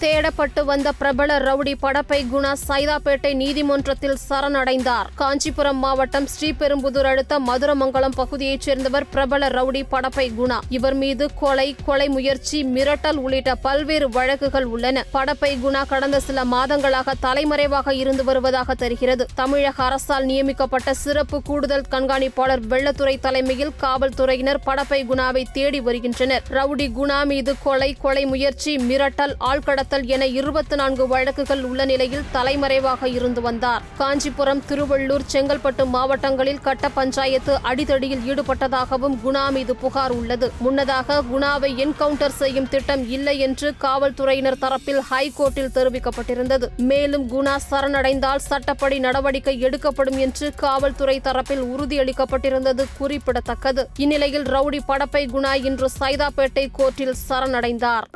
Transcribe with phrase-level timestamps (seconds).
[0.00, 5.08] தேடப்பட்டு வந்த பிரபல ரவுடி படப்பை குணா சைதாப்பேட்டை நீதிமன்றத்தில் சரணடைந்தார்.
[5.14, 10.58] காஞ்சிபுரம் மாவட்டம் ஸ்ரீபெரும்புதூர் அடுத்த மதுரமங்கலம் பகுதியைச் சேர்ந்தவர் பிரபல ரவுடி படப்பை குணா.
[10.68, 15.04] இவர் மீது கொலை கொலை முயற்சி மிரட்டல் உள்ளிட்ட பல்வேறு வழக்குகள் உள்ளன.
[15.12, 19.26] படப்பை குணா கடந்த சில மாதங்களாக தலைமறைவாக இருந்து வருவதாக தெரிகிறது.
[19.34, 26.42] தமிழக அரசால் நியமிக்கப்பட்ட சிறப்பு கூடுதல் கண்காணிப்பாளர் வெள்ளத்துறை தலைமையில் காவல்துறையினர் படப்பை குணாவை தேடி வருகின்றனர்.
[26.50, 29.34] ரவுடி குணா மீது கொலை கொலை முயற்சி மிரட்டல்
[29.90, 33.84] கடத்தல் என இருபத்தி நான்கு வழக்குகள் உள்ள நிலையில் தலைமறைவாக இருந்து வந்தார்.
[33.98, 40.48] காஞ்சிபுரம் திருவள்ளூர் செங்கல்பட்டு மாவட்டங்களில் கட்ட பஞ்சாயத்து அடிதடியில் ஈடுபட்டதாகவும் குணா மீது புகார் உள்ளது.
[40.64, 46.68] முன்னதாக குணாவை என்கவுண்டர் செய்யும் திட்டம் இல்லை என்று காவல்துறையினர் தரப்பில் ஹைகோர்ட்டில் தெரிவிக்கப்பட்டிருந்தது.
[46.90, 53.84] மேலும் குணா சரணடைந்தால் சட்டப்படி நடவடிக்கை எடுக்கப்படும் என்று காவல்துறை தரப்பில் உறுதியளிக்கப்பட்டிருந்தது குறிப்பிடத்தக்கது.
[53.96, 58.08] இந்நிலையில் ரவுடி படப்பை குணா இன்று சைதாப்பேட்டை கோர்ட்டில் சரணடைந்தார்.